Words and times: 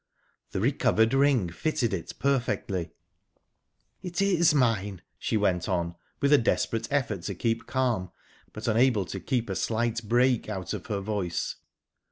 The 0.49 0.59
recovered 0.59 1.13
ring 1.13 1.49
fitted 1.51 1.93
it 1.93 2.11
perfectly. 2.17 2.89
"It 4.01 4.19
is 4.19 4.51
mine!" 4.51 5.03
she 5.19 5.37
went 5.37 5.69
on, 5.69 5.93
with 6.21 6.33
a 6.33 6.39
desperate 6.39 6.91
effort 6.91 7.21
to 7.21 7.35
keep 7.35 7.67
calm, 7.67 8.09
but 8.51 8.67
unable 8.67 9.05
to 9.05 9.19
keep 9.19 9.47
a 9.47 9.55
slight 9.55 10.01
break 10.03 10.49
out 10.49 10.73
of 10.73 10.87
her 10.87 11.01
voice. 11.01 11.57